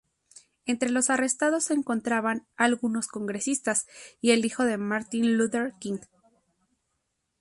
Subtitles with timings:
[0.65, 3.85] Entre los arrestados se encontraban algunos congresistas
[4.19, 5.99] y el hijo de Martin Luther King.